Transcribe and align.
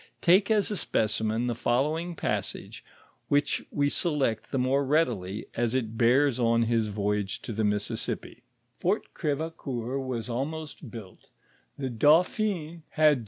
Take 0.21 0.49
as 0.49 0.71
a 0.71 0.75
specimen 0.77 1.45
the 1.45 1.53
following 1.53 2.15
passage, 2.15 2.83
which 3.27 3.63
we 3.69 3.87
select 3.87 4.51
the 4.51 4.57
more 4.57 4.83
readily, 4.83 5.45
as 5.53 5.75
it 5.75 5.95
bears 5.95 6.39
on 6.39 6.63
hia 6.63 6.79
voyage 6.79 7.39
to 7.43 7.53
the 7.53 7.63
Mississippi 7.63 8.41
Fort 8.79 9.13
Crevecceur 9.13 9.99
was 9.99 10.27
almost 10.27 10.89
built, 10.89 11.29
the 11.77 11.91
Dauphin 11.91 12.47
bad 12.49 12.49
THE 12.49 12.57
WORKS 12.57 12.79
OF 12.79 12.89
FATHER 12.95 13.07
HENNEPIN. 13.09 13.19